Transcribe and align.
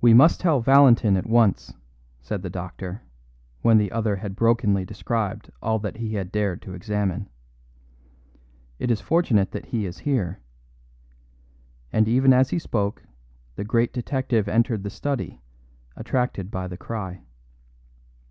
"We 0.00 0.14
must 0.14 0.40
tell 0.40 0.62
Valentin 0.62 1.14
at 1.14 1.26
once," 1.26 1.74
said 2.22 2.40
the 2.40 2.48
doctor, 2.48 3.02
when 3.60 3.76
the 3.76 3.92
other 3.92 4.16
had 4.16 4.34
brokenly 4.34 4.82
described 4.86 5.50
all 5.60 5.78
that 5.80 5.98
he 5.98 6.14
had 6.14 6.32
dared 6.32 6.62
to 6.62 6.72
examine. 6.72 7.28
"It 8.78 8.90
is 8.90 9.02
fortunate 9.02 9.50
that 9.50 9.66
he 9.66 9.84
is 9.84 9.98
here;" 10.08 10.40
and 11.92 12.08
even 12.08 12.32
as 12.32 12.48
he 12.48 12.58
spoke 12.58 13.02
the 13.56 13.62
great 13.64 13.92
detective 13.92 14.48
entered 14.48 14.84
the 14.84 14.88
study, 14.88 15.42
attracted 15.98 16.50
by 16.50 16.66
the 16.66 16.78
cry. 16.78 17.20